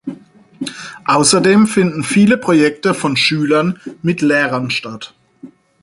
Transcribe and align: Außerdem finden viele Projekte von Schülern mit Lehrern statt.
Außerdem 1.05 1.67
finden 1.67 2.03
viele 2.03 2.37
Projekte 2.39 2.95
von 2.95 3.15
Schülern 3.15 3.79
mit 4.01 4.21
Lehrern 4.23 4.71
statt. 4.71 5.13